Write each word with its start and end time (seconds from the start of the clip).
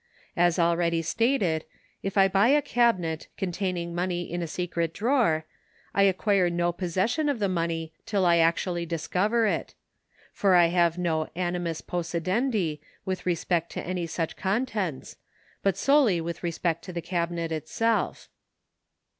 As 0.35 0.57
already 0.57 1.03
stated, 1.03 1.63
if 2.01 2.17
I 2.17 2.27
buy 2.27 2.47
a 2.47 2.61
cabinet 2.63 3.27
containing 3.37 3.93
money 3.93 4.23
in 4.23 4.41
a 4.41 4.47
secret 4.47 4.95
drawer, 4.95 5.45
I 5.93 6.01
acquire 6.01 6.49
no 6.49 6.71
possession 6.71 7.29
of 7.29 7.37
the 7.37 7.47
money, 7.47 7.93
till 8.07 8.25
I 8.25 8.37
actually 8.37 8.83
discover 8.87 9.45
it. 9.45 9.75
For 10.33 10.55
I 10.55 10.69
have 10.73 10.97
no 10.97 11.29
aniynus 11.35 11.83
possidendi 11.83 12.79
with 13.05 13.27
respect 13.27 13.71
to 13.73 13.83
any 13.85 14.07
such 14.07 14.35
contents, 14.35 15.17
but 15.61 15.77
solely 15.77 16.19
with 16.19 16.41
respect 16.41 16.83
to 16.85 16.91
the 16.93 17.03
cabinet 17.03 17.51
itself. 17.51 18.27